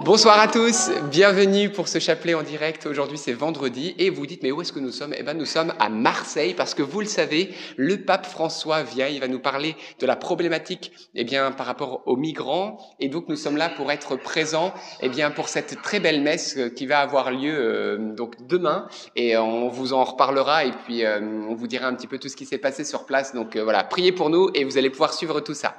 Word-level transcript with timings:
Bonsoir 0.00 0.40
à 0.40 0.48
tous, 0.48 0.90
bienvenue 1.08 1.70
pour 1.70 1.86
ce 1.86 2.00
chapelet 2.00 2.34
en 2.34 2.42
direct. 2.42 2.84
Aujourd'hui 2.84 3.16
c'est 3.16 3.32
vendredi 3.32 3.94
et 3.96 4.10
vous 4.10 4.26
dites 4.26 4.42
mais 4.42 4.50
où 4.50 4.60
est-ce 4.60 4.72
que 4.72 4.80
nous 4.80 4.90
sommes? 4.90 5.14
Eh 5.16 5.22
bien 5.22 5.34
nous 5.34 5.44
sommes 5.44 5.72
à 5.78 5.88
Marseille 5.88 6.52
parce 6.52 6.74
que 6.74 6.82
vous 6.82 6.98
le 6.98 7.06
savez, 7.06 7.54
le 7.76 8.04
pape 8.04 8.26
François 8.26 8.82
vient, 8.82 9.06
il 9.06 9.20
va 9.20 9.28
nous 9.28 9.38
parler 9.38 9.76
de 10.00 10.06
la 10.06 10.16
problématique 10.16 10.90
eh 11.14 11.22
bien 11.22 11.52
par 11.52 11.66
rapport 11.66 12.02
aux 12.06 12.16
migrants 12.16 12.76
et 12.98 13.08
donc 13.08 13.28
nous 13.28 13.36
sommes 13.36 13.56
là 13.56 13.68
pour 13.68 13.92
être 13.92 14.16
présents 14.16 14.74
eh 15.00 15.08
bien 15.08 15.30
pour 15.30 15.48
cette 15.48 15.80
très 15.80 16.00
belle 16.00 16.22
messe 16.22 16.56
euh, 16.58 16.70
qui 16.70 16.86
va 16.86 16.98
avoir 16.98 17.30
lieu 17.30 17.54
euh, 17.54 18.14
donc 18.14 18.48
demain 18.48 18.88
et 19.14 19.36
on 19.36 19.68
vous 19.68 19.92
en 19.92 20.02
reparlera 20.02 20.64
et 20.64 20.72
puis 20.72 21.04
euh, 21.04 21.20
on 21.48 21.54
vous 21.54 21.68
dira 21.68 21.86
un 21.86 21.94
petit 21.94 22.08
peu 22.08 22.18
tout 22.18 22.28
ce 22.28 22.36
qui 22.36 22.46
s'est 22.46 22.58
passé 22.58 22.84
sur 22.84 23.06
place. 23.06 23.32
Donc 23.32 23.56
voilà, 23.56 23.84
priez 23.84 24.10
pour 24.10 24.28
nous 24.28 24.50
et 24.54 24.64
vous 24.64 24.76
allez 24.76 24.90
pouvoir 24.90 25.14
suivre 25.14 25.38
tout 25.38 25.54
ça. 25.54 25.76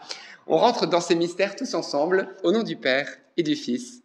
On 0.48 0.56
rentre 0.56 0.88
dans 0.88 1.02
ces 1.02 1.16
mystères 1.16 1.58
tous 1.58 1.74
ensemble 1.74 2.30
au 2.44 2.54
nom 2.54 2.64
du 2.64 2.78
Père 2.78 3.10
et 3.36 3.44
du 3.44 3.56
Fils 3.58 4.05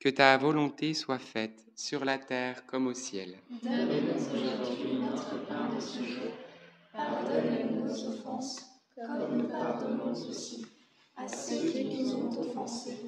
que 0.00 0.08
ta 0.08 0.36
volonté 0.36 0.94
soit 0.94 1.18
faite 1.18 1.64
sur 1.74 2.04
la 2.04 2.18
terre 2.18 2.64
comme 2.66 2.86
au 2.86 2.94
ciel. 2.94 3.38
Donne-nous 3.62 4.14
aujourd'hui 4.14 4.98
notre 5.00 5.46
pain 5.46 5.74
de 5.74 5.80
ce 5.80 6.02
jour. 6.04 6.32
Pardonne-nous 6.92 7.84
nos 7.84 8.08
offenses, 8.08 8.64
comme 8.94 9.38
nous 9.38 9.48
pardonnons 9.48 10.12
aussi 10.12 10.66
à 11.16 11.26
ceux 11.26 11.70
qui 11.70 11.84
nous 11.84 12.14
ont 12.14 12.40
offensés. 12.40 12.98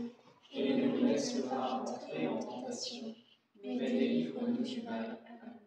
Et 0.52 0.74
ne 0.74 0.88
nous 0.88 1.06
laisse 1.06 1.32
pas 1.42 1.80
entrer 1.80 2.26
en 2.26 2.38
tentation, 2.38 3.14
mais 3.62 3.78
délivre-nous 3.78 4.64
du 4.64 4.82
mal. 4.82 5.18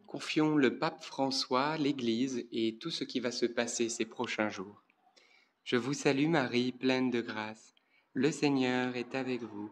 Confions 0.07 0.57
le 0.57 0.77
pape 0.77 1.03
François, 1.03 1.77
l'Église 1.77 2.45
et 2.51 2.77
tout 2.77 2.91
ce 2.91 3.05
qui 3.05 3.21
va 3.21 3.31
se 3.31 3.45
passer 3.45 3.87
ces 3.87 4.05
prochains 4.05 4.49
jours. 4.49 4.83
Je 5.63 5.77
vous 5.77 5.93
salue 5.93 6.27
Marie, 6.27 6.73
pleine 6.73 7.09
de 7.09 7.21
grâce. 7.21 7.73
Le 8.13 8.29
Seigneur 8.29 8.97
est 8.97 9.15
avec 9.15 9.41
vous. 9.41 9.71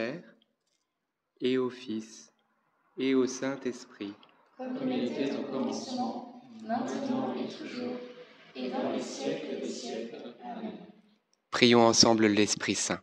Père, 0.00 0.22
et 1.42 1.58
au 1.58 1.68
Fils, 1.68 2.32
et 2.96 3.14
au 3.14 3.26
Saint-Esprit. 3.26 4.14
Comme 4.56 4.90
il 4.90 5.12
était 5.12 5.36
au 5.36 5.42
commencement, 5.42 6.42
maintenant 6.66 7.34
et 7.34 7.46
toujours, 7.52 7.96
et 8.56 8.70
dans 8.70 8.92
les 8.92 9.02
siècles 9.02 9.60
des 9.60 9.68
siècles. 9.68 10.16
Amen. 10.42 10.72
Prions 11.50 11.82
ensemble 11.86 12.28
l'Esprit 12.28 12.76
Saint. 12.76 13.02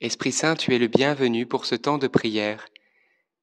Esprit 0.00 0.32
Saint, 0.32 0.54
tu 0.54 0.74
es 0.74 0.78
le 0.78 0.86
bienvenu 0.86 1.44
pour 1.44 1.66
ce 1.66 1.74
temps 1.74 1.98
de 1.98 2.08
prière. 2.08 2.64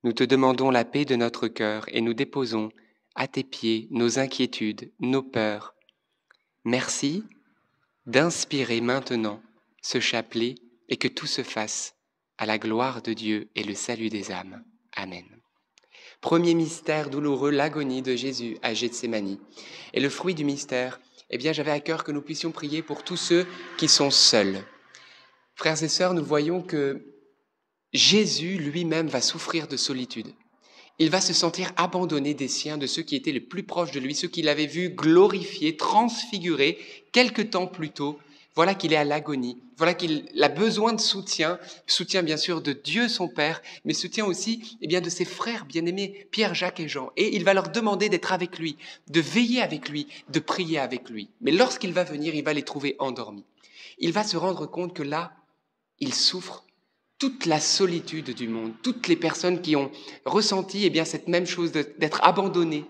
Nous 0.04 0.14
te 0.14 0.24
demandons 0.24 0.72
la 0.72 0.84
paix 0.84 1.06
de 1.06 1.16
notre 1.16 1.48
cœur 1.48 1.86
et 1.90 2.02
nous 2.02 2.16
déposons 2.16 2.70
à 3.14 3.28
tes 3.28 3.44
pieds 3.44 3.88
nos 3.92 4.18
inquiétudes, 4.18 4.92
nos 5.00 5.22
peurs. 5.22 5.76
Merci 6.64 7.24
d'inspirer 8.08 8.82
maintenant 8.82 9.44
ce 9.84 10.00
chapelet 10.00 10.56
et 10.90 10.98
que 10.98 11.08
tout 11.08 11.28
se 11.28 11.44
fasse 11.44 11.95
à 12.38 12.46
la 12.46 12.58
gloire 12.58 13.02
de 13.02 13.14
Dieu 13.14 13.50
et 13.56 13.64
le 13.64 13.76
salut 13.76 14.10
des 14.10 14.32
âmes. 14.32 14.64
Amen. 14.96 15.26
Premier 16.22 16.54
mystère 16.54 17.10
douloureux, 17.10 17.52
l'agonie 17.52 18.02
de 18.02 18.16
Jésus 18.16 18.58
à 18.62 18.74
Gethsémanie. 18.74 19.40
Et 19.94 20.00
le 20.00 20.10
fruit 20.10 20.34
du 20.34 20.44
mystère, 20.44 21.00
eh 21.30 21.38
bien, 21.38 21.54
j'avais 21.54 21.72
à 21.72 21.80
cœur 21.80 22.04
que 22.04 22.12
nous 22.12 22.22
puissions 22.22 22.52
prier 22.52 22.82
pour 22.82 23.04
tous 23.04 23.18
ceux 23.18 23.46
qui 23.78 23.88
sont 23.88 24.12
seuls. 24.12 24.64
Frères 25.56 25.82
et 25.84 25.88
sœurs, 25.88 26.14
nous 26.14 26.24
voyons 26.24 26.62
que 26.62 27.16
Jésus 27.94 28.58
lui-même 28.58 29.08
va 29.08 29.22
souffrir 29.22 29.68
de 29.68 29.78
solitude. 29.78 30.34
Il 30.98 31.10
va 31.10 31.22
se 31.22 31.34
sentir 31.34 31.72
abandonné 31.76 32.34
des 32.34 32.48
siens, 32.48 32.78
de 32.78 32.88
ceux 32.88 33.02
qui 33.02 33.16
étaient 33.16 33.32
les 33.32 33.42
plus 33.42 33.64
proches 33.64 33.92
de 33.92 34.00
lui, 34.00 34.16
ceux 34.16 34.28
qu'il 34.28 34.48
avait 34.48 34.66
vu 34.66 34.90
glorifié, 34.90 35.76
transfiguré 35.76 36.78
quelque 37.12 37.42
temps 37.42 37.68
plus 37.68 37.90
tôt. 37.90 38.18
Voilà 38.56 38.74
qu'il 38.74 38.94
est 38.94 38.98
à 38.98 39.04
l'agonie. 39.04 39.62
Voilà 39.78 39.94
qu'il 39.94 40.30
a 40.42 40.48
besoin 40.48 40.94
de 40.94 41.02
soutien, 41.02 41.60
soutien 41.88 42.24
bien 42.24 42.38
sûr 42.38 42.62
de 42.62 42.72
Dieu 42.72 43.10
son 43.10 43.28
Père, 43.28 43.62
mais 43.84 43.94
soutien 43.94 44.26
aussi 44.26 44.78
eh 44.82 44.88
bien 44.88 45.02
de 45.02 45.10
ses 45.10 45.26
frères 45.26 45.66
bien-aimés 45.66 46.28
Pierre, 46.32 46.56
Jacques 46.56 46.80
et 46.80 46.88
Jean. 46.88 47.12
Et 47.18 47.36
il 47.36 47.44
va 47.44 47.54
leur 47.54 47.70
demander 47.70 48.08
d'être 48.08 48.32
avec 48.32 48.58
lui, 48.58 48.78
de 49.10 49.20
veiller 49.20 49.62
avec 49.62 49.90
lui, 49.90 50.08
de 50.30 50.40
prier 50.40 50.80
avec 50.80 51.10
lui. 51.10 51.30
Mais 51.42 51.52
lorsqu'il 51.52 51.92
va 51.92 52.06
venir, 52.06 52.34
il 52.34 52.46
va 52.46 52.54
les 52.54 52.64
trouver 52.64 52.96
endormis. 53.00 53.44
Il 54.00 54.14
va 54.14 54.24
se 54.24 54.38
rendre 54.38 54.66
compte 54.66 54.96
que 54.96 55.04
là, 55.04 55.34
il 56.00 56.14
souffre 56.14 56.64
toute 57.20 57.46
la 57.46 57.60
solitude 57.60 58.34
du 58.34 58.48
monde, 58.48 58.74
toutes 58.84 59.08
les 59.08 59.16
personnes 59.18 59.62
qui 59.62 59.76
ont 59.76 59.92
ressenti 60.26 60.86
eh 60.86 60.90
bien 60.90 61.06
cette 61.06 61.28
même 61.28 61.46
chose 61.46 61.72
d'être 61.72 62.24
abandonnées, 62.24 62.86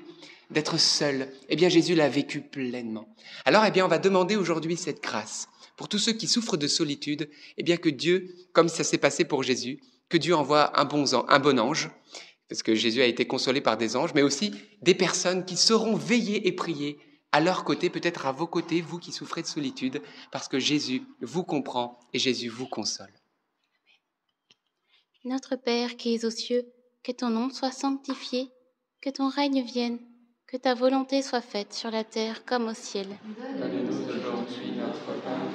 d'être 0.51 0.79
seules. 0.79 1.31
Eh 1.50 1.56
bien 1.56 1.69
Jésus 1.69 1.95
l'a 1.95 2.09
vécu 2.09 2.41
pleinement. 2.41 3.07
Alors 3.45 3.65
eh 3.65 3.71
bien 3.71 3.85
on 3.85 3.89
va 3.89 4.00
demander 4.00 4.35
aujourd'hui 4.35 4.77
cette 4.77 5.01
grâce 5.01 5.47
pour 5.75 5.89
tous 5.89 6.00
ceux 6.00 6.13
qui 6.13 6.27
souffrent 6.27 6.57
de 6.57 6.68
solitude, 6.68 7.30
eh 7.57 7.63
bien 7.63 7.77
que 7.77 7.89
Dieu, 7.89 8.33
comme 8.54 8.69
ça 8.69 8.83
s'est 8.83 8.98
passé 8.98 9.25
pour 9.25 9.44
Jésus, 9.44 9.80
que 10.10 10.18
Dieu 10.18 10.36
envoie 10.36 10.80
un 10.80 10.86
bon, 10.86 11.06
un 11.27 11.39
bon 11.39 11.60
ange, 11.60 11.89
parce 12.48 12.63
que 12.63 12.75
Jésus 12.75 13.01
a 13.01 13.06
été 13.06 13.25
consolé 13.25 13.62
par 13.62 13.77
des 13.77 13.95
anges, 13.95 14.13
mais 14.13 14.22
aussi 14.22 14.51
des 14.81 14.95
personnes 14.95 15.45
qui 15.45 15.57
sauront 15.57 15.95
veiller 15.95 16.48
et 16.48 16.51
prier 16.51 17.00
à 17.31 17.42
leur 17.42 17.66
côté, 17.66 17.89
peut-être 17.89 18.27
à 18.27 18.31
vos 18.31 18.48
côtés, 18.48 18.81
vous 18.81 19.00
qui 19.00 19.12
souffrez 19.12 19.42
de 19.42 19.48
solitude, 19.48 20.01
parce 20.31 20.48
que 20.48 20.60
Jésus 20.60 21.04
vous 21.19 21.44
comprend 21.44 22.00
et 22.13 22.19
Jésus 22.19 22.48
vous 22.48 22.68
console. 22.68 23.12
Notre 25.25 25.56
Père 25.56 25.98
qui 25.98 26.16
es 26.16 26.24
aux 26.24 26.30
cieux, 26.30 26.66
que 27.04 27.12
ton 27.12 27.30
nom 27.30 27.50
soit 27.50 27.71
sanctifié, 27.71 28.51
que 29.01 29.10
ton 29.10 29.28
règne 29.28 29.63
vienne, 29.63 30.00
que 30.48 30.56
ta 30.56 30.75
volonté 30.75 31.21
soit 31.21 31.42
faite 31.42 31.74
sur 31.74 31.92
la 31.92 32.04
terre 32.04 32.45
comme 32.45 32.68
au 32.68 32.74
ciel. 32.74 33.07
Donne-nous 33.60 34.34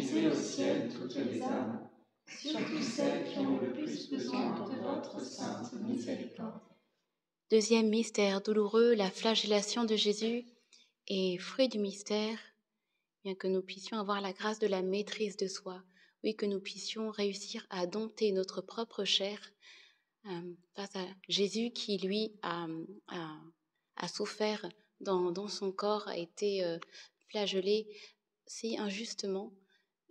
conduisez 0.00 0.28
au 0.28 0.34
ciel 0.34 0.90
toutes 0.92 1.16
les 1.16 1.42
âmes, 1.42 1.88
surtout 2.26 2.82
celles 2.82 3.30
qui 3.30 3.38
ont 3.38 3.60
le 3.60 3.72
plus 3.72 4.08
besoin 4.08 4.58
de 4.66 4.76
votre 4.80 5.20
sainte 5.22 5.72
miséricorde. 5.74 6.60
Deuxième 7.50 7.88
mystère 7.88 8.40
douloureux, 8.40 8.94
la 8.94 9.10
flagellation 9.10 9.84
de 9.84 9.96
Jésus. 9.96 10.46
Et 11.08 11.38
fruit 11.38 11.68
du 11.68 11.80
mystère, 11.80 12.38
bien 13.24 13.34
que 13.34 13.48
nous 13.48 13.62
puissions 13.62 13.98
avoir 13.98 14.20
la 14.20 14.32
grâce 14.32 14.60
de 14.60 14.68
la 14.68 14.80
maîtrise 14.80 15.36
de 15.36 15.48
soi, 15.48 15.82
oui, 16.22 16.36
que 16.36 16.46
nous 16.46 16.60
puissions 16.60 17.10
réussir 17.10 17.66
à 17.68 17.86
dompter 17.86 18.30
notre 18.30 18.60
propre 18.60 19.04
chair 19.04 19.38
euh, 20.26 20.54
face 20.76 20.94
à 20.94 21.04
Jésus 21.28 21.72
qui, 21.72 21.98
lui, 21.98 22.32
a, 22.42 22.66
a, 23.08 23.40
a 23.96 24.08
souffert 24.08 24.68
dans, 25.00 25.32
dans, 25.32 25.48
son 25.48 25.72
corps, 25.72 26.06
a 26.06 26.16
été 26.16 26.62
euh, 26.64 26.78
flagellé 27.28 27.88
si 28.46 28.76
injustement, 28.78 29.52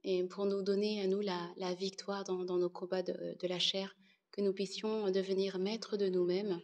et 0.04 0.24
pour 0.24 0.46
nous 0.46 0.62
donner 0.62 1.02
à 1.02 1.08
nous 1.08 1.22
la, 1.22 1.50
la 1.58 1.74
victoire 1.74 2.24
dans, 2.24 2.44
dans, 2.44 2.58
nos 2.58 2.70
combats 2.70 3.04
de, 3.04 3.36
de 3.40 3.48
la 3.48 3.60
chair, 3.60 3.96
que 4.32 4.42
nous 4.42 4.54
puissions 4.54 5.10
devenir 5.12 5.60
maîtres 5.60 5.98
de 5.98 6.08
nous-mêmes 6.08 6.62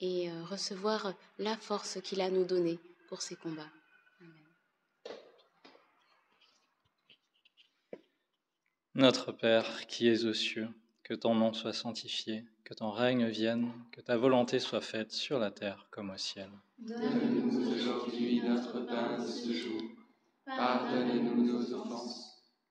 et 0.00 0.30
euh, 0.30 0.44
recevoir 0.44 1.14
la 1.38 1.56
force 1.56 2.00
qu'il 2.02 2.20
a 2.20 2.30
nous 2.30 2.44
donnée 2.44 2.78
pour 3.08 3.22
ces 3.22 3.36
combats. 3.36 3.70
Amen. 4.20 4.32
Notre 8.94 9.32
Père 9.32 9.86
qui 9.86 10.08
es 10.08 10.24
aux 10.24 10.34
cieux, 10.34 10.68
que 11.02 11.14
ton 11.14 11.34
nom 11.34 11.52
soit 11.52 11.72
sanctifié, 11.72 12.44
que 12.64 12.74
ton 12.74 12.90
règne 12.90 13.28
vienne, 13.28 13.72
que 13.92 14.00
ta 14.00 14.16
volonté 14.16 14.58
soit 14.58 14.80
faite 14.80 15.12
sur 15.12 15.38
la 15.38 15.50
terre 15.50 15.86
comme 15.90 16.10
au 16.10 16.16
ciel. 16.16 16.48
Donne-nous 16.78 17.72
aujourd'hui 17.74 18.40
notre 18.42 18.80
pain 18.86 19.18
de 19.18 19.26
ce 19.26 19.52
jour. 19.52 19.82
Pardonne-nous 20.46 21.44
nos 21.44 21.74
offenses, 21.74 22.33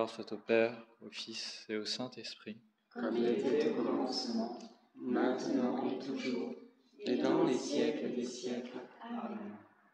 Gloire 0.00 0.14
soit 0.14 0.32
au 0.32 0.38
Père, 0.38 0.72
au 1.04 1.10
Fils 1.10 1.66
et 1.68 1.76
au 1.76 1.84
Saint-Esprit. 1.84 2.56
comme 2.88 3.14
il 3.18 3.28
était 3.28 3.68
au 3.68 3.82
commencement, 3.82 4.58
maintenant 4.96 5.84
et 5.90 5.98
toujours, 6.02 6.54
et 7.00 7.16
dans 7.16 7.44
les 7.44 7.52
siècles 7.52 8.14
des 8.14 8.24
siècles. 8.24 8.78
Amen. 9.02 9.38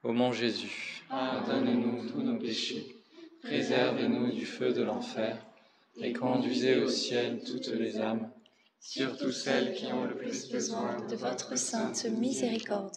Ô 0.04 0.12
mon 0.12 0.30
Jésus, 0.30 1.02
pardonne-nous 1.08 2.08
tous 2.08 2.22
nos 2.22 2.38
péchés, 2.38 3.02
préservez-nous 3.42 4.30
du 4.30 4.46
feu 4.46 4.72
de 4.72 4.84
l'enfer, 4.84 5.44
et 5.96 6.12
conduisez 6.12 6.76
au 6.76 6.88
ciel 6.88 7.42
toutes 7.44 7.72
les 7.74 7.98
âmes, 7.98 8.30
Surtout 8.78 9.32
celles 9.32 9.74
qui 9.74 9.86
ont 9.86 10.04
le 10.04 10.14
plus 10.14 10.52
besoin 10.52 11.04
de 11.10 11.16
votre 11.16 11.58
sainte 11.58 12.04
miséricorde. 12.04 12.94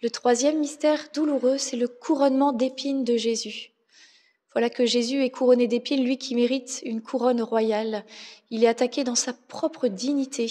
Le 0.00 0.10
troisième 0.10 0.60
mystère 0.60 1.08
douloureux, 1.12 1.58
c'est 1.58 1.76
le 1.76 1.88
couronnement 1.88 2.52
d'épines 2.52 3.02
de 3.02 3.16
Jésus. 3.16 3.72
Voilà 4.52 4.70
que 4.70 4.84
Jésus 4.84 5.22
est 5.22 5.30
couronné 5.30 5.68
d'épines, 5.68 6.04
lui 6.04 6.18
qui 6.18 6.34
mérite 6.34 6.80
une 6.84 7.02
couronne 7.02 7.42
royale. 7.42 8.04
Il 8.50 8.64
est 8.64 8.68
attaqué 8.68 9.04
dans 9.04 9.14
sa 9.14 9.32
propre 9.32 9.88
dignité 9.88 10.50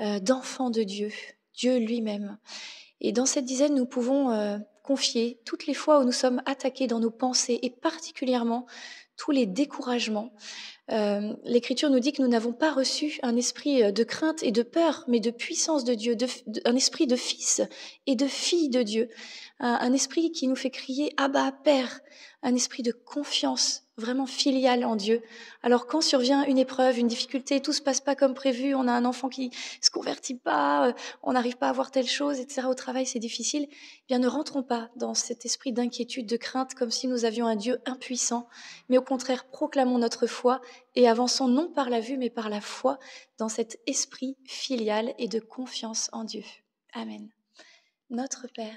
euh, 0.00 0.18
d'enfant 0.18 0.70
de 0.70 0.82
Dieu, 0.82 1.12
Dieu 1.54 1.78
lui-même. 1.78 2.38
Et 3.00 3.12
dans 3.12 3.26
cette 3.26 3.44
dizaine, 3.44 3.74
nous 3.74 3.86
pouvons 3.86 4.30
euh, 4.30 4.58
confier 4.82 5.40
toutes 5.44 5.66
les 5.66 5.74
fois 5.74 6.00
où 6.00 6.04
nous 6.04 6.12
sommes 6.12 6.42
attaqués 6.46 6.86
dans 6.86 7.00
nos 7.00 7.10
pensées 7.10 7.58
et 7.62 7.70
particulièrement 7.70 8.66
tous 9.16 9.30
les 9.30 9.46
découragements. 9.46 10.32
Euh, 10.90 11.34
L'Écriture 11.44 11.90
nous 11.90 12.00
dit 12.00 12.12
que 12.12 12.22
nous 12.22 12.28
n'avons 12.28 12.52
pas 12.52 12.72
reçu 12.72 13.20
un 13.22 13.36
esprit 13.36 13.82
euh, 13.82 13.92
de 13.92 14.02
crainte 14.02 14.42
et 14.42 14.50
de 14.50 14.62
peur, 14.62 15.04
mais 15.08 15.20
de 15.20 15.30
puissance 15.30 15.84
de 15.84 15.94
Dieu, 15.94 16.16
de, 16.16 16.26
un 16.64 16.74
esprit 16.74 17.06
de 17.06 17.16
fils 17.16 17.60
et 18.06 18.16
de 18.16 18.26
fille 18.26 18.70
de 18.70 18.82
Dieu, 18.82 19.08
un, 19.60 19.74
un 19.74 19.92
esprit 19.92 20.32
qui 20.32 20.48
nous 20.48 20.56
fait 20.56 20.70
crier 20.70 21.12
Abba, 21.16 21.52
Père, 21.52 22.00
un 22.42 22.54
esprit 22.54 22.82
de 22.82 22.92
confiance 22.92 23.84
vraiment 24.00 24.26
filiale 24.26 24.84
en 24.84 24.96
Dieu. 24.96 25.22
Alors 25.62 25.86
quand 25.86 26.00
survient 26.00 26.44
une 26.44 26.58
épreuve, 26.58 26.98
une 26.98 27.06
difficulté, 27.06 27.60
tout 27.60 27.72
se 27.72 27.82
passe 27.82 28.00
pas 28.00 28.16
comme 28.16 28.34
prévu, 28.34 28.74
on 28.74 28.88
a 28.88 28.92
un 28.92 29.04
enfant 29.04 29.28
qui 29.28 29.50
se 29.80 29.90
convertit 29.90 30.36
pas, 30.36 30.88
euh, 30.88 30.92
on 31.22 31.34
n'arrive 31.34 31.56
pas 31.56 31.68
à 31.68 31.72
voir 31.72 31.90
telle 31.90 32.08
chose, 32.08 32.40
etc. 32.40 32.66
Au 32.68 32.74
travail, 32.74 33.06
c'est 33.06 33.18
difficile. 33.18 33.68
Eh 33.70 33.76
bien, 34.08 34.18
ne 34.18 34.26
rentrons 34.26 34.62
pas 34.62 34.90
dans 34.96 35.14
cet 35.14 35.44
esprit 35.44 35.72
d'inquiétude, 35.72 36.26
de 36.26 36.36
crainte, 36.36 36.74
comme 36.74 36.90
si 36.90 37.06
nous 37.06 37.24
avions 37.24 37.46
un 37.46 37.56
Dieu 37.56 37.78
impuissant, 37.86 38.48
mais 38.88 38.98
au 38.98 39.02
contraire, 39.02 39.44
proclamons 39.44 39.98
notre 39.98 40.26
foi 40.26 40.60
et 40.96 41.08
avançons 41.08 41.46
non 41.46 41.70
par 41.70 41.90
la 41.90 42.00
vue, 42.00 42.16
mais 42.16 42.30
par 42.30 42.48
la 42.48 42.60
foi 42.60 42.98
dans 43.38 43.48
cet 43.48 43.78
esprit 43.86 44.36
filial 44.44 45.14
et 45.18 45.28
de 45.28 45.38
confiance 45.38 46.08
en 46.12 46.24
Dieu. 46.24 46.42
Amen. 46.94 47.28
Notre 48.08 48.48
Père, 48.48 48.76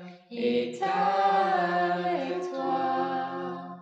est 0.31 0.81
avec 0.81 2.49
toi. 2.51 3.77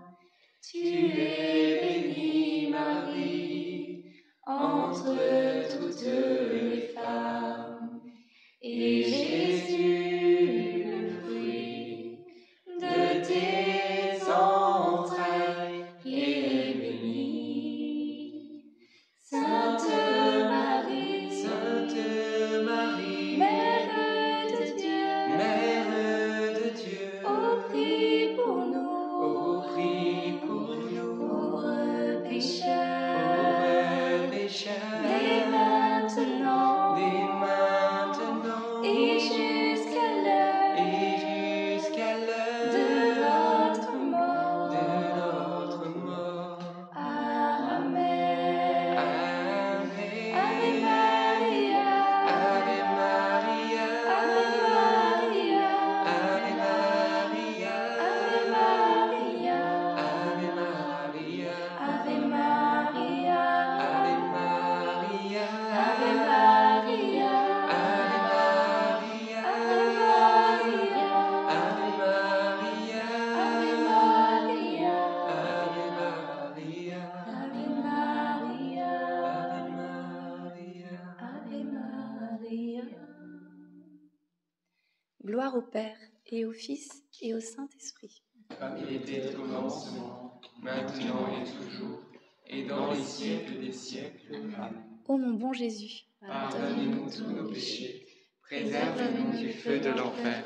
Tu 0.61 0.77
es 0.79 1.81
bénie, 1.81 2.69
Marie, 2.71 4.03
entre 4.45 5.15
toutes 5.69 6.01
les 6.03 6.78
au 86.49 86.51
Fils 86.51 87.03
et 87.21 87.35
au 87.35 87.39
Saint-Esprit. 87.39 88.23
comme 88.59 88.77
il 88.83 88.95
était 88.95 89.35
au 89.35 89.41
commencement, 89.41 90.41
maintenant 90.63 91.27
et 91.39 91.43
toujours, 91.43 92.01
et 92.47 92.63
dans 92.65 92.91
les 92.91 93.03
siècles 93.03 93.59
des 93.59 93.71
siècles. 93.71 94.33
Amen. 94.33 94.83
Ô 95.07 95.17
mon 95.17 95.35
bon 95.35 95.53
Jésus, 95.53 96.05
Pardonnez-nous 96.21 97.07
tous 97.11 97.31
nos 97.31 97.49
péchés, 97.49 98.07
préservez-nous 98.41 99.37
du 99.37 99.49
feu 99.53 99.79
de 99.79 99.89
l'enfer, 99.89 100.43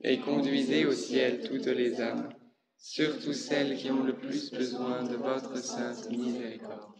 et 0.00 0.20
conduisez 0.20 0.86
au 0.86 0.92
ciel 0.92 1.42
toutes 1.48 1.66
les 1.66 2.00
âmes, 2.00 2.32
surtout 2.78 3.32
celles 3.32 3.76
qui 3.76 3.90
ont 3.90 4.04
le 4.04 4.14
plus 4.14 4.52
besoin 4.52 5.02
de 5.02 5.16
votre 5.16 5.56
sainte 5.58 6.08
miséricorde. 6.10 6.94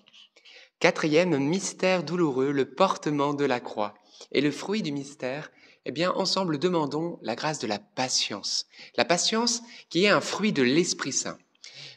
Quatrième 0.80 1.38
mystère 1.38 2.02
douloureux, 2.02 2.50
le 2.50 2.74
portement 2.74 3.34
de 3.34 3.44
la 3.44 3.60
croix. 3.60 3.94
Et 4.32 4.40
le 4.40 4.50
fruit 4.50 4.82
du 4.82 4.90
mystère, 4.90 5.52
eh 5.84 5.92
bien, 5.92 6.12
ensemble, 6.12 6.58
demandons 6.58 7.18
la 7.22 7.34
grâce 7.34 7.58
de 7.58 7.66
la 7.66 7.78
patience. 7.78 8.66
La 8.96 9.04
patience 9.04 9.62
qui 9.90 10.04
est 10.04 10.08
un 10.08 10.20
fruit 10.20 10.52
de 10.52 10.62
l'Esprit 10.62 11.12
Saint. 11.12 11.38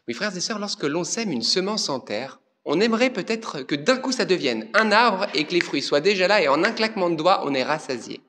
Oui, 0.08 0.14
frères 0.14 0.36
et 0.36 0.42
sœurs, 0.42 0.60
lorsque 0.60 0.84
l'on 0.84 1.04
sème 1.04 1.32
une 1.32 1.42
semence 1.42 1.90
en 1.90 2.00
terre, 2.00 2.40
on 2.66 2.80
aimerait 2.80 3.14
peut-être 3.14 3.62
que 3.62 3.76
d'un 3.76 3.98
coup 3.98 4.12
ça 4.12 4.26
devienne 4.26 4.68
un 4.74 4.92
arbre 4.92 5.28
et 5.36 5.46
que 5.46 5.54
les 5.54 5.62
fruits 5.62 5.84
soient 5.84 6.02
déjà 6.02 6.28
là 6.28 6.42
et 6.42 6.48
en 6.48 6.64
un 6.64 6.72
claquement 6.72 7.10
de 7.10 7.16
doigts, 7.16 7.44
on 7.46 7.54
est 7.54 7.64
rassasié. 7.64 8.22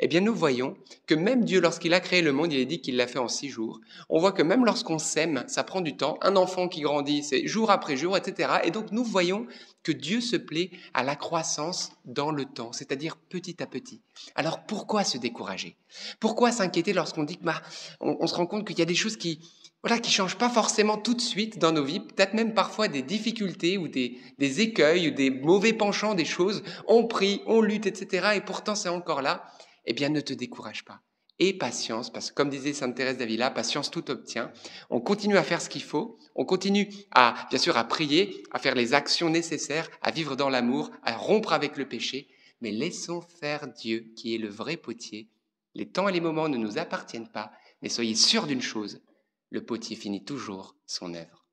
Eh 0.00 0.08
bien, 0.08 0.20
nous 0.20 0.34
voyons 0.34 0.76
que 1.06 1.14
même 1.14 1.44
Dieu, 1.44 1.60
lorsqu'il 1.60 1.94
a 1.94 2.00
créé 2.00 2.22
le 2.22 2.32
monde, 2.32 2.52
il 2.52 2.60
a 2.60 2.64
dit 2.64 2.80
qu'il 2.80 2.96
l'a 2.96 3.06
fait 3.06 3.18
en 3.18 3.28
six 3.28 3.48
jours. 3.48 3.80
On 4.08 4.18
voit 4.18 4.32
que 4.32 4.42
même 4.42 4.64
lorsqu'on 4.64 4.98
sème, 4.98 5.44
ça 5.46 5.64
prend 5.64 5.80
du 5.80 5.96
temps. 5.96 6.18
Un 6.22 6.36
enfant 6.36 6.68
qui 6.68 6.80
grandit, 6.80 7.22
c'est 7.22 7.46
jour 7.46 7.70
après 7.70 7.96
jour, 7.96 8.16
etc. 8.16 8.54
Et 8.64 8.70
donc, 8.70 8.92
nous 8.92 9.04
voyons 9.04 9.46
que 9.82 9.92
Dieu 9.92 10.20
se 10.20 10.36
plaît 10.36 10.70
à 10.94 11.02
la 11.02 11.16
croissance 11.16 11.92
dans 12.04 12.30
le 12.30 12.44
temps, 12.44 12.72
c'est-à-dire 12.72 13.16
petit 13.16 13.62
à 13.62 13.66
petit. 13.66 14.00
Alors, 14.34 14.64
pourquoi 14.64 15.04
se 15.04 15.18
décourager? 15.18 15.76
Pourquoi 16.20 16.52
s'inquiéter 16.52 16.92
lorsqu'on 16.92 17.24
dit 17.24 17.36
que, 17.36 17.44
bah, 17.44 17.62
on 18.00 18.26
se 18.26 18.34
rend 18.34 18.46
compte 18.46 18.66
qu'il 18.66 18.78
y 18.78 18.82
a 18.82 18.86
des 18.86 18.94
choses 18.94 19.16
qui, 19.16 19.40
voilà, 19.84 19.98
qui 19.98 20.10
changent 20.10 20.38
pas 20.38 20.48
forcément 20.48 20.96
tout 20.96 21.12
de 21.12 21.20
suite 21.20 21.58
dans 21.58 21.70
nos 21.70 21.84
vies, 21.84 22.00
peut-être 22.00 22.32
même 22.32 22.54
parfois 22.54 22.88
des 22.88 23.02
difficultés 23.02 23.76
ou 23.76 23.86
des, 23.86 24.18
des 24.38 24.62
écueils 24.62 25.08
ou 25.08 25.10
des 25.10 25.28
mauvais 25.28 25.74
penchants 25.74 26.14
des 26.14 26.24
choses. 26.24 26.62
On 26.88 27.06
prie, 27.06 27.42
on 27.46 27.60
lutte, 27.60 27.84
etc. 27.84 28.28
Et 28.36 28.40
pourtant 28.40 28.74
c'est 28.74 28.88
encore 28.88 29.20
là. 29.20 29.44
Eh 29.86 29.92
bien, 29.92 30.08
ne 30.08 30.20
te 30.20 30.32
décourage 30.32 30.84
pas. 30.84 31.02
Et 31.40 31.52
patience, 31.52 32.12
parce 32.12 32.30
que 32.30 32.34
comme 32.34 32.48
disait 32.48 32.72
Sainte 32.72 32.94
Thérèse 32.94 33.18
d'Avila, 33.18 33.50
patience 33.50 33.90
tout 33.90 34.08
obtient. 34.10 34.52
On 34.88 35.00
continue 35.00 35.36
à 35.36 35.42
faire 35.42 35.60
ce 35.60 35.68
qu'il 35.68 35.82
faut. 35.82 36.18
On 36.36 36.44
continue 36.44 36.88
à, 37.10 37.34
bien 37.50 37.58
sûr, 37.58 37.76
à 37.76 37.84
prier, 37.84 38.44
à 38.52 38.60
faire 38.60 38.76
les 38.76 38.94
actions 38.94 39.30
nécessaires, 39.30 39.88
à 40.00 40.12
vivre 40.12 40.36
dans 40.36 40.48
l'amour, 40.48 40.90
à 41.02 41.16
rompre 41.16 41.52
avec 41.52 41.76
le 41.76 41.88
péché. 41.88 42.28
Mais 42.60 42.70
laissons 42.70 43.20
faire 43.20 43.66
Dieu, 43.66 44.12
qui 44.16 44.34
est 44.34 44.38
le 44.38 44.48
vrai 44.48 44.76
potier. 44.76 45.28
Les 45.74 45.90
temps 45.90 46.08
et 46.08 46.12
les 46.12 46.20
moments 46.20 46.48
ne 46.48 46.56
nous 46.56 46.78
appartiennent 46.78 47.30
pas, 47.30 47.52
mais 47.82 47.88
soyez 47.88 48.14
sûrs 48.14 48.46
d'une 48.46 48.62
chose, 48.62 49.02
le 49.50 49.64
potier 49.64 49.96
finit 49.96 50.24
toujours 50.24 50.76
son 50.86 51.14
œuvre. 51.14 51.46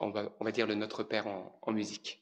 On 0.00 0.10
va, 0.10 0.34
on 0.38 0.44
va 0.44 0.52
dire 0.52 0.66
le 0.66 0.74
Notre 0.74 1.02
Père 1.02 1.26
en, 1.26 1.58
en 1.62 1.72
musique. 1.72 2.21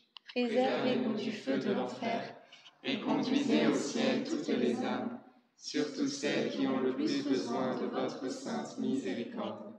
préservez-nous 0.33 1.15
du 1.15 1.31
feu 1.31 1.57
de 1.57 1.71
l'enfer, 1.71 2.35
et 2.83 2.99
conduisez 3.01 3.67
au 3.67 3.75
ciel 3.75 4.23
toutes 4.23 4.47
les 4.47 4.77
âmes, 4.77 5.19
surtout 5.57 6.07
celles 6.07 6.51
qui 6.51 6.65
ont 6.67 6.79
le 6.79 6.95
plus 6.95 7.23
besoin 7.23 7.79
de 7.79 7.85
votre 7.87 8.29
sainte 8.31 8.77
miséricorde. 8.77 9.73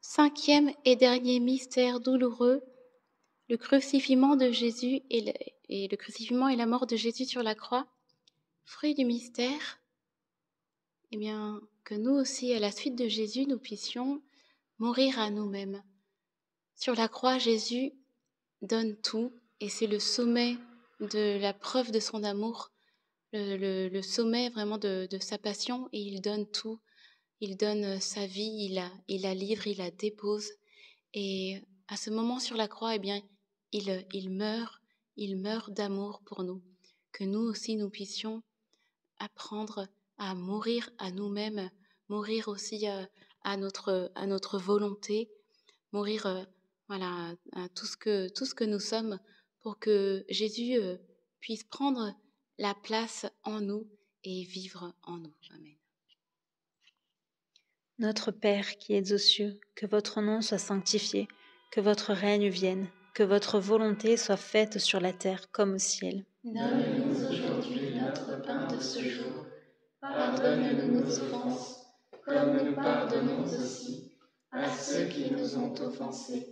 Cinquième 0.00 0.72
et 0.84 0.96
dernier 0.96 1.40
mystère 1.40 2.00
douloureux, 2.00 2.62
le 3.48 3.56
crucifixion 3.56 4.34
de 4.34 4.50
Jésus 4.50 5.02
et 5.10 5.34
le, 5.68 5.96
crucifixion 5.96 6.48
et 6.48 6.56
la 6.56 6.66
mort 6.66 6.86
de 6.86 6.96
Jésus 6.96 7.26
sur 7.26 7.42
la 7.42 7.54
croix. 7.54 7.86
Fruit 8.64 8.94
du 8.94 9.04
mystère, 9.04 9.80
eh 11.10 11.16
bien, 11.18 11.60
que 11.84 11.94
nous 11.94 12.12
aussi, 12.12 12.54
à 12.54 12.58
la 12.58 12.72
suite 12.72 12.96
de 12.96 13.08
Jésus, 13.08 13.44
nous 13.46 13.58
puissions 13.58 14.22
mourir 14.78 15.18
à 15.18 15.30
nous-mêmes. 15.30 15.82
Sur 16.76 16.94
la 16.94 17.08
croix, 17.08 17.38
Jésus 17.38 17.92
donne 18.62 18.96
tout, 18.96 19.32
et 19.62 19.68
c'est 19.68 19.86
le 19.86 20.00
sommet 20.00 20.56
de 20.98 21.38
la 21.38 21.54
preuve 21.54 21.92
de 21.92 22.00
son 22.00 22.24
amour, 22.24 22.72
le, 23.32 24.02
sommet 24.02 24.50
vraiment 24.50 24.76
de, 24.76 25.06
sa 25.20 25.38
passion, 25.38 25.88
et 25.92 26.00
il 26.00 26.20
donne 26.20 26.50
tout. 26.50 26.80
Il 27.38 27.56
donne 27.56 28.00
sa 28.00 28.26
vie, 28.26 28.68
il 28.68 28.74
la, 29.20 29.34
livre, 29.34 29.68
il 29.68 29.78
la 29.78 29.92
dépose. 29.92 30.48
Et 31.14 31.62
à 31.86 31.96
ce 31.96 32.10
moment 32.10 32.40
sur 32.40 32.56
la 32.56 32.66
croix, 32.66 32.96
eh 32.96 32.98
bien, 32.98 33.22
il, 33.70 34.30
meurt, 34.30 34.80
il 35.16 35.36
meurt 35.36 35.70
d'amour 35.70 36.22
pour 36.26 36.42
nous. 36.42 36.60
Que 37.12 37.22
nous 37.22 37.42
aussi, 37.42 37.76
nous 37.76 37.88
puissions 37.88 38.42
apprendre 39.20 39.86
à 40.18 40.34
mourir 40.34 40.90
à 40.98 41.12
nous-mêmes, 41.12 41.70
mourir 42.08 42.48
aussi 42.48 42.88
euh, 42.88 43.04
à, 43.44 43.56
notre, 43.56 44.10
à 44.16 44.26
notre 44.26 44.58
volonté, 44.58 45.30
mourir 45.92 46.26
euh, 46.26 46.42
voilà, 46.88 47.36
à 47.52 47.68
tout 47.68 47.86
ce, 47.86 47.96
que, 47.96 48.28
tout 48.28 48.44
ce 48.44 48.56
que 48.56 48.64
nous 48.64 48.80
sommes 48.80 49.20
pour 49.62 49.78
que 49.78 50.24
Jésus 50.28 50.74
euh, 50.74 50.96
puisse 51.40 51.64
prendre 51.64 52.14
la 52.58 52.74
place 52.74 53.26
en 53.44 53.60
nous 53.60 53.88
et 54.24 54.44
vivre 54.44 54.92
en 55.02 55.16
nous. 55.16 55.34
Amen. 55.54 55.74
Notre 57.98 58.30
Père 58.32 58.76
qui 58.78 58.94
es 58.94 59.12
aux 59.12 59.18
cieux, 59.18 59.60
que 59.74 59.86
votre 59.86 60.20
nom 60.20 60.40
soit 60.40 60.58
sanctifié, 60.58 61.28
que 61.70 61.80
votre 61.80 62.12
règne 62.12 62.48
vienne, 62.48 62.88
que 63.14 63.22
votre 63.22 63.60
volonté 63.60 64.16
soit 64.16 64.36
faite 64.36 64.78
sur 64.78 65.00
la 65.00 65.12
terre 65.12 65.50
comme 65.50 65.74
au 65.74 65.78
ciel. 65.78 66.24
Donne-nous 66.44 67.26
aujourd'hui 67.26 67.94
notre 67.94 68.42
pain 68.42 68.66
de 68.66 68.80
ce 68.80 69.00
jour. 69.08 69.46
Pardonne-nous 70.00 71.00
nos 71.00 71.18
offenses, 71.20 71.86
comme 72.24 72.56
nous 72.64 72.74
pardonnons 72.74 73.44
aussi 73.44 74.12
à 74.50 74.68
ceux 74.70 75.06
qui 75.06 75.30
nous 75.30 75.56
ont 75.56 75.74
offensés. 75.80 76.51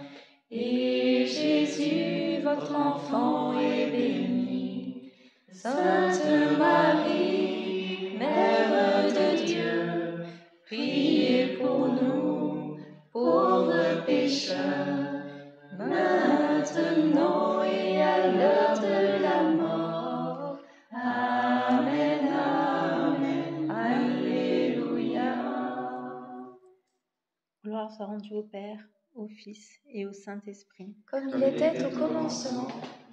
et 0.51 1.25
Jésus, 1.25 2.41
votre 2.43 2.75
enfant, 2.75 3.59
est 3.59 3.91
béni. 3.91 5.11
Sainte 5.51 6.23
Marie, 6.57 6.88
Gloire 27.89 27.95
soit 27.95 28.05
rendue 28.05 28.33
au 28.35 28.43
Père, 28.43 28.79
au 29.15 29.27
Fils 29.27 29.79
et 29.91 30.05
au 30.05 30.13
Saint-Esprit. 30.13 30.95
Comme 31.09 31.29
il 31.29 31.43
était 31.43 31.85
au 31.85 31.89
commencement, 31.89 32.67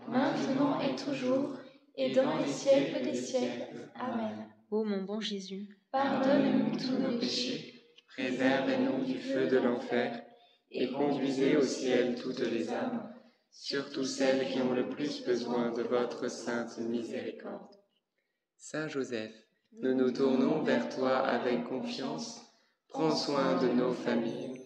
maintenant 0.08 0.80
et 0.80 0.94
toujours, 0.96 1.54
et 1.96 2.12
dans 2.12 2.38
les 2.38 2.52
siècles 2.52 3.02
des 3.02 3.14
siècles. 3.14 3.88
Amen. 3.94 4.46
Ô 4.70 4.84
mon 4.84 5.04
bon 5.04 5.20
Jésus, 5.20 5.78
Pardonne-nous 5.92 6.76
tous 6.76 6.98
nos 6.98 7.18
péchés, 7.18 7.84
Préservez-nous 8.08 9.04
du 9.04 9.18
feu 9.18 9.46
de 9.46 9.58
l'enfer 9.58 10.22
et 10.70 10.90
conduisez 10.90 11.56
au 11.56 11.62
ciel 11.62 12.16
toutes 12.20 12.40
les 12.40 12.68
âmes, 12.70 13.08
surtout 13.50 14.04
celles 14.04 14.46
qui 14.48 14.60
ont 14.60 14.74
le 14.74 14.90
plus 14.90 15.24
besoin 15.24 15.72
de 15.72 15.82
votre 15.82 16.28
sainte 16.28 16.78
miséricorde. 16.78 17.74
Saint 18.56 18.88
Joseph, 18.88 19.32
nous 19.80 19.94
nous 19.94 20.10
tournons 20.10 20.62
vers 20.62 20.88
toi 20.94 21.18
avec 21.18 21.64
confiance. 21.64 22.42
Prends 22.88 23.14
soin 23.14 23.60
de 23.60 23.68
nos 23.68 23.92
familles, 23.92 24.65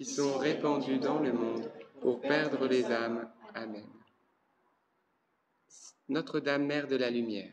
qui 0.00 0.06
sont 0.06 0.38
répandus 0.38 0.98
dans 0.98 1.18
le 1.18 1.30
monde 1.30 1.70
pour 2.00 2.22
perdre 2.22 2.66
les 2.66 2.86
âmes. 2.86 3.28
Amen. 3.54 3.84
Notre-Dame, 6.08 6.64
Mère 6.64 6.88
de 6.88 6.96
la 6.96 7.10
Lumière. 7.10 7.52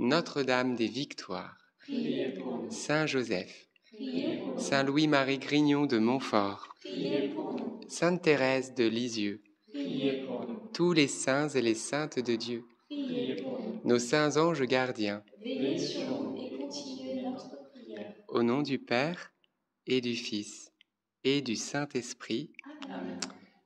Notre-Dame 0.00 0.74
des 0.74 0.88
Victoires. 0.88 1.56
Saint 2.68 3.06
Joseph. 3.06 3.68
Saint 4.56 4.82
Louis-Marie 4.82 5.38
Grignon 5.38 5.86
de 5.86 5.98
Montfort. 5.98 6.74
Sainte 7.86 8.22
Thérèse 8.22 8.74
de 8.74 8.88
Lisieux, 8.88 9.40
tous 10.72 10.92
les 10.94 11.06
saints 11.06 11.48
et 11.50 11.62
les 11.62 11.76
saintes 11.76 12.18
de 12.18 12.34
Dieu, 12.34 12.64
nos 13.84 14.00
saints 14.00 14.36
anges 14.36 14.64
gardiens, 14.64 15.22
et 15.44 15.76
notre 17.22 17.70
prière. 17.70 18.14
au 18.26 18.42
nom 18.42 18.62
du 18.62 18.80
Père 18.80 19.32
et 19.86 20.00
du 20.00 20.16
Fils 20.16 20.73
et 21.24 21.40
du 21.40 21.56
Saint-Esprit. 21.56 22.50
Amen. 22.86 23.18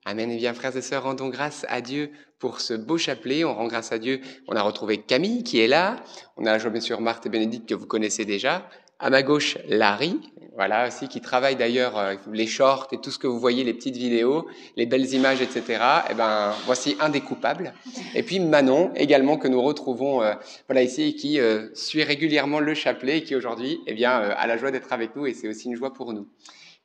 Amen. 0.04 0.30
Et 0.30 0.36
bien, 0.36 0.54
frères 0.54 0.76
et 0.76 0.82
sœurs, 0.82 1.02
rendons 1.02 1.28
grâce 1.28 1.66
à 1.68 1.80
Dieu 1.80 2.10
pour 2.38 2.60
ce 2.60 2.72
beau 2.72 2.96
chapelet. 2.96 3.44
On 3.44 3.54
rend 3.54 3.66
grâce 3.66 3.92
à 3.92 3.98
Dieu. 3.98 4.20
On 4.46 4.56
a 4.56 4.62
retrouvé 4.62 4.98
Camille 4.98 5.42
qui 5.42 5.58
est 5.58 5.68
là. 5.68 5.96
On 6.36 6.46
a 6.46 6.56
bien 6.56 6.80
sûr 6.80 7.00
Marthe 7.00 7.26
et 7.26 7.28
Bénédicte 7.28 7.68
que 7.68 7.74
vous 7.74 7.86
connaissez 7.86 8.24
déjà. 8.24 8.68
À 9.00 9.10
ma 9.10 9.22
gauche, 9.22 9.58
Larry, 9.68 10.18
voilà 10.54 10.88
aussi, 10.88 11.06
qui 11.06 11.20
travaille 11.20 11.54
d'ailleurs 11.54 11.96
euh, 11.96 12.14
les 12.32 12.48
shorts 12.48 12.88
et 12.90 13.00
tout 13.00 13.12
ce 13.12 13.18
que 13.18 13.28
vous 13.28 13.38
voyez, 13.38 13.62
les 13.62 13.72
petites 13.72 13.96
vidéos, 13.96 14.48
les 14.76 14.86
belles 14.86 15.14
images, 15.14 15.40
etc. 15.40 15.80
Eh 16.10 16.14
ben, 16.14 16.52
voici 16.66 16.96
un 16.98 17.08
des 17.08 17.20
coupables. 17.20 17.74
Et 18.16 18.24
puis 18.24 18.40
Manon, 18.40 18.90
également, 18.96 19.36
que 19.36 19.46
nous 19.46 19.62
retrouvons 19.62 20.22
euh, 20.22 20.34
voilà 20.66 20.82
ici, 20.82 21.02
et 21.02 21.14
qui 21.14 21.38
euh, 21.38 21.68
suit 21.74 22.02
régulièrement 22.02 22.58
le 22.58 22.74
chapelet 22.74 23.18
et 23.18 23.22
qui 23.22 23.36
aujourd'hui, 23.36 23.78
eh 23.86 23.94
bien, 23.94 24.20
euh, 24.20 24.34
a 24.36 24.48
la 24.48 24.56
joie 24.56 24.72
d'être 24.72 24.92
avec 24.92 25.14
nous 25.14 25.26
et 25.26 25.34
c'est 25.34 25.46
aussi 25.46 25.68
une 25.68 25.76
joie 25.76 25.94
pour 25.94 26.12
nous. 26.12 26.26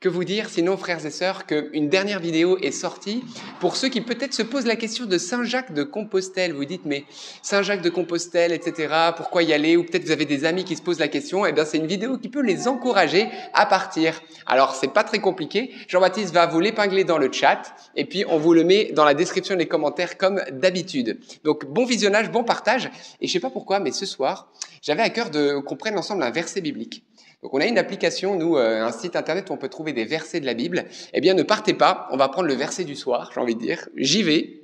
Que 0.03 0.09
vous 0.09 0.25
dire, 0.25 0.49
sinon, 0.49 0.75
frères 0.75 1.05
et 1.05 1.11
sœurs, 1.11 1.45
qu'une 1.45 1.87
dernière 1.87 2.19
vidéo 2.19 2.57
est 2.57 2.71
sortie 2.71 3.23
pour 3.61 3.77
ceux 3.77 3.87
qui 3.87 4.01
peut-être 4.01 4.33
se 4.33 4.43
posent 4.43 4.65
la 4.65 4.75
question 4.75 5.05
de 5.05 5.17
Saint-Jacques 5.17 5.73
de 5.73 5.83
Compostelle. 5.83 6.51
Vous 6.51 6.65
dites, 6.65 6.81
mais 6.83 7.05
Saint-Jacques 7.41 7.81
de 7.81 7.89
Compostelle, 7.89 8.51
etc., 8.51 8.93
pourquoi 9.15 9.43
y 9.43 9.53
aller? 9.53 9.77
Ou 9.77 9.85
peut-être 9.85 10.03
vous 10.03 10.11
avez 10.11 10.25
des 10.25 10.43
amis 10.43 10.65
qui 10.65 10.75
se 10.75 10.81
posent 10.81 10.99
la 10.99 11.07
question. 11.07 11.45
Eh 11.45 11.53
bien, 11.53 11.63
c'est 11.63 11.77
une 11.77 11.87
vidéo 11.87 12.17
qui 12.17 12.27
peut 12.27 12.41
les 12.41 12.67
encourager 12.67 13.29
à 13.53 13.65
partir. 13.65 14.21
Alors, 14.45 14.75
c'est 14.75 14.91
pas 14.91 15.05
très 15.05 15.19
compliqué. 15.19 15.71
Jean-Baptiste 15.87 16.33
va 16.33 16.47
vous 16.47 16.59
l'épingler 16.59 17.05
dans 17.05 17.17
le 17.17 17.31
chat 17.31 17.73
et 17.95 18.03
puis 18.03 18.25
on 18.27 18.37
vous 18.37 18.53
le 18.53 18.65
met 18.65 18.91
dans 18.91 19.05
la 19.05 19.13
description 19.13 19.55
des 19.55 19.67
commentaires 19.67 20.17
comme 20.17 20.41
d'habitude. 20.51 21.17
Donc, 21.45 21.63
bon 21.63 21.85
visionnage, 21.85 22.29
bon 22.29 22.43
partage. 22.43 22.91
Et 23.21 23.27
je 23.27 23.31
sais 23.31 23.39
pas 23.39 23.51
pourquoi, 23.51 23.79
mais 23.79 23.93
ce 23.93 24.05
soir, 24.05 24.51
j'avais 24.81 25.01
à 25.01 25.09
cœur 25.09 25.29
de 25.29 25.59
qu'on 25.59 25.77
prenne 25.77 25.97
ensemble 25.97 26.23
un 26.23 26.31
verset 26.31 26.59
biblique. 26.59 27.05
Donc 27.43 27.53
on 27.53 27.59
a 27.59 27.65
une 27.65 27.77
application, 27.77 28.35
nous, 28.35 28.55
euh, 28.55 28.81
un 28.81 28.91
site 28.93 29.17
internet 29.17 29.49
où 29.49 29.53
on 29.53 29.57
peut 29.57 29.67
trouver 29.67 29.91
des 29.91 30.05
versets 30.05 30.39
de 30.39 30.45
la 30.45 30.53
Bible. 30.53 30.85
Eh 31.13 31.19
bien, 31.19 31.33
ne 31.33 31.43
partez 31.43 31.73
pas, 31.73 32.07
on 32.11 32.17
va 32.17 32.29
prendre 32.29 32.47
le 32.47 32.53
verset 32.53 32.85
du 32.85 32.95
soir, 32.95 33.31
j'ai 33.33 33.41
envie 33.41 33.55
de 33.55 33.59
dire. 33.59 33.89
J'y 33.97 34.23
vais. 34.23 34.61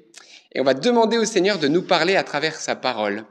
Et 0.53 0.61
on 0.61 0.63
va 0.63 0.73
demander 0.73 1.17
au 1.17 1.25
Seigneur 1.25 1.59
de 1.59 1.67
nous 1.67 1.81
parler 1.81 2.15
à 2.15 2.23
travers 2.23 2.55
sa 2.55 2.77
parole. 2.77 3.25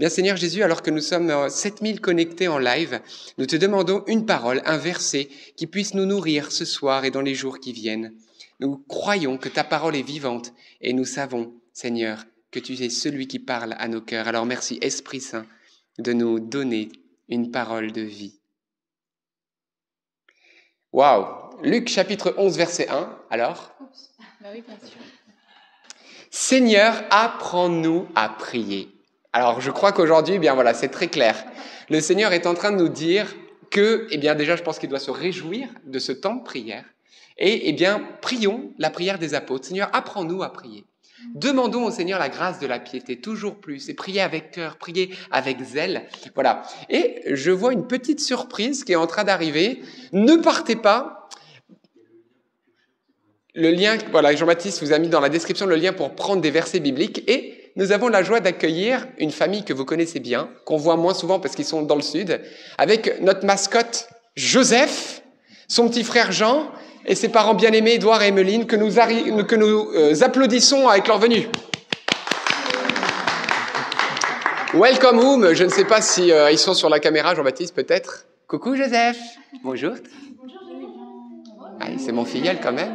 Bien, 0.00 0.08
Seigneur 0.08 0.36
Jésus, 0.36 0.64
alors 0.64 0.82
que 0.82 0.90
nous 0.90 1.00
sommes 1.00 1.30
euh, 1.30 1.48
7000 1.48 2.00
connectés 2.00 2.48
en 2.48 2.58
live, 2.58 3.00
nous 3.38 3.46
te 3.46 3.54
demandons 3.54 4.02
une 4.08 4.26
parole, 4.26 4.60
un 4.64 4.76
verset 4.76 5.28
qui 5.56 5.68
puisse 5.68 5.94
nous 5.94 6.06
nourrir 6.06 6.50
ce 6.50 6.64
soir 6.64 7.04
et 7.04 7.12
dans 7.12 7.22
les 7.22 7.36
jours 7.36 7.60
qui 7.60 7.72
viennent. 7.72 8.12
Nous 8.58 8.76
croyons 8.88 9.38
que 9.38 9.48
ta 9.48 9.62
parole 9.62 9.94
est 9.94 10.02
vivante 10.02 10.52
et 10.80 10.92
nous 10.94 11.04
savons, 11.04 11.54
Seigneur, 11.72 12.24
que 12.50 12.58
tu 12.58 12.72
es 12.82 12.90
celui 12.90 13.28
qui 13.28 13.38
parle 13.38 13.76
à 13.78 13.86
nos 13.86 14.00
cœurs. 14.00 14.26
Alors 14.26 14.46
merci, 14.46 14.80
Esprit 14.82 15.20
Saint, 15.20 15.46
de 15.98 16.12
nous 16.12 16.40
donner 16.40 16.88
une 17.28 17.52
parole 17.52 17.92
de 17.92 18.02
vie. 18.02 18.39
Waouh 20.92 21.26
Luc 21.62 21.88
chapitre 21.88 22.34
11 22.38 22.56
verset 22.56 22.88
1, 22.88 23.16
alors 23.30 23.72
Bah 24.40 24.48
oui, 24.52 24.62
bien 24.66 24.76
sûr. 24.82 24.98
Seigneur, 26.30 26.94
apprends-nous 27.10 28.08
à 28.14 28.28
prier. 28.30 28.88
Alors 29.32 29.60
je 29.60 29.70
crois 29.70 29.92
qu'aujourd'hui, 29.92 30.36
eh 30.36 30.38
bien 30.38 30.54
voilà, 30.54 30.74
c'est 30.74 30.88
très 30.88 31.08
clair. 31.08 31.44
Le 31.90 32.00
Seigneur 32.00 32.32
est 32.32 32.46
en 32.46 32.54
train 32.54 32.72
de 32.72 32.76
nous 32.76 32.88
dire 32.88 33.34
que, 33.70 34.08
eh 34.10 34.18
bien, 34.18 34.34
déjà, 34.34 34.56
je 34.56 34.62
pense 34.62 34.78
qu'il 34.78 34.88
doit 34.88 34.98
se 34.98 35.10
réjouir 35.10 35.68
de 35.84 35.98
ce 35.98 36.12
temps 36.12 36.34
de 36.34 36.42
prière. 36.42 36.84
Et, 37.38 37.68
eh 37.68 37.72
bien, 37.72 38.02
prions 38.20 38.72
la 38.78 38.90
prière 38.90 39.18
des 39.18 39.34
apôtres. 39.34 39.66
Seigneur, 39.66 39.88
apprends-nous 39.92 40.42
à 40.42 40.52
prier. 40.52 40.84
Demandons 41.34 41.84
au 41.84 41.90
Seigneur 41.90 42.18
la 42.18 42.28
grâce 42.28 42.58
de 42.58 42.66
la 42.66 42.78
piété, 42.78 43.20
toujours 43.20 43.60
plus, 43.60 43.88
et 43.88 43.94
prier 43.94 44.20
avec 44.20 44.52
cœur, 44.52 44.76
prier 44.76 45.14
avec 45.30 45.62
zèle. 45.62 46.06
Voilà. 46.34 46.62
Et 46.88 47.22
je 47.26 47.50
vois 47.50 47.72
une 47.72 47.86
petite 47.86 48.20
surprise 48.20 48.84
qui 48.84 48.92
est 48.92 48.96
en 48.96 49.06
train 49.06 49.24
d'arriver. 49.24 49.82
Ne 50.12 50.36
partez 50.36 50.76
pas. 50.76 51.28
Le 53.54 53.70
lien, 53.70 53.98
voilà, 54.12 54.34
Jean-Baptiste 54.34 54.82
vous 54.82 54.92
a 54.92 54.98
mis 54.98 55.08
dans 55.08 55.20
la 55.20 55.28
description 55.28 55.66
le 55.66 55.76
lien 55.76 55.92
pour 55.92 56.14
prendre 56.14 56.40
des 56.40 56.50
versets 56.50 56.80
bibliques. 56.80 57.28
Et 57.28 57.72
nous 57.76 57.92
avons 57.92 58.08
la 58.08 58.22
joie 58.22 58.40
d'accueillir 58.40 59.06
une 59.18 59.30
famille 59.30 59.64
que 59.64 59.72
vous 59.72 59.84
connaissez 59.84 60.20
bien, 60.20 60.50
qu'on 60.64 60.76
voit 60.76 60.96
moins 60.96 61.14
souvent 61.14 61.40
parce 61.40 61.54
qu'ils 61.54 61.64
sont 61.64 61.82
dans 61.82 61.96
le 61.96 62.02
sud, 62.02 62.40
avec 62.78 63.20
notre 63.20 63.44
mascotte 63.44 64.08
Joseph, 64.36 65.22
son 65.68 65.88
petit 65.88 66.04
frère 66.04 66.32
Jean 66.32 66.70
et 67.06 67.14
ses 67.14 67.28
parents 67.28 67.54
bien-aimés, 67.54 67.94
Édouard 67.94 68.22
et 68.22 68.28
Emeline, 68.28 68.66
que 68.66 68.76
nous, 68.76 68.92
que 69.44 69.56
nous 69.56 69.90
euh, 69.94 70.22
applaudissons 70.22 70.88
avec 70.88 71.08
leur 71.08 71.18
venue. 71.18 71.48
Welcome 74.74 75.18
home. 75.18 75.52
Je 75.52 75.64
ne 75.64 75.68
sais 75.68 75.84
pas 75.84 76.00
si 76.00 76.30
euh, 76.30 76.50
ils 76.50 76.58
sont 76.58 76.74
sur 76.74 76.88
la 76.88 77.00
caméra, 77.00 77.34
Jean-Baptiste, 77.34 77.74
peut-être. 77.74 78.26
Coucou 78.46 78.76
Joseph. 78.76 79.18
Bonjour. 79.64 79.94
Ah, 81.80 81.86
c'est 81.98 82.12
mon 82.12 82.24
filleul 82.24 82.58
quand 82.62 82.72
même. 82.72 82.92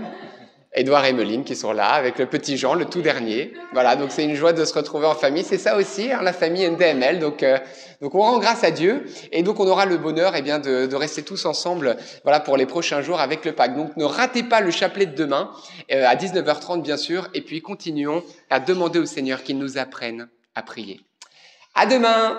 Édouard 0.76 1.05
et 1.05 1.09
Emeline 1.09 1.43
qui 1.45 1.55
sont 1.55 1.71
là 1.71 1.88
avec 1.89 2.19
le 2.19 2.26
petit 2.26 2.57
Jean, 2.57 2.73
le 2.73 2.86
tout 2.86 3.01
dernier. 3.01 3.53
Voilà, 3.71 3.95
donc 3.95 4.11
c'est 4.11 4.26
une 4.26 4.36
joie 4.36 4.51
de 4.51 4.65
se 4.65 4.73
retrouver 4.73 5.07
en 5.07 5.15
famille. 5.15 5.43
C'est 5.43 5.57
ça 5.57 5.78
aussi, 5.78 6.11
hein, 6.11 6.19
la 6.21 6.34
famille 6.34 6.67
NDML. 6.69 7.19
Donc, 7.19 7.43
euh, 7.43 7.57
donc 8.01 8.13
on 8.13 8.19
rend 8.19 8.39
grâce 8.39 8.63
à 8.63 8.71
Dieu 8.71 9.05
et 9.32 9.41
donc 9.41 9.59
on 9.59 9.67
aura 9.67 9.86
le 9.86 9.97
bonheur 9.97 10.36
eh 10.36 10.41
bien, 10.41 10.59
de, 10.59 10.86
de, 10.86 10.95
rester 10.95 11.23
tous 11.23 11.45
ensemble 11.45 11.95
voilà, 12.23 12.41
pour 12.41 12.57
les 12.57 12.65
prochains 12.65 13.01
jours 13.01 13.21
avec 13.21 13.45
le 13.45 13.53
Pâques. 13.53 13.76
Donc 13.76 13.95
ne 13.95 14.03
ratez 14.03 14.43
pas 14.43 14.59
le 14.59 14.71
chapelet 14.71 15.05
de 15.05 15.15
demain 15.15 15.49
euh, 15.91 16.05
à 16.05 16.15
19h30 16.15 16.82
bien 16.82 16.97
sûr 16.97 17.30
et 17.34 17.41
puis 17.41 17.61
continuons 17.61 18.23
à 18.49 18.59
demander 18.59 18.99
au 18.99 19.05
Seigneur 19.05 19.43
qu'il 19.43 19.57
nous 19.57 19.78
apprenne 19.78 20.28
à 20.55 20.61
prier. 20.61 20.99
À 21.73 21.86
demain. 21.86 22.38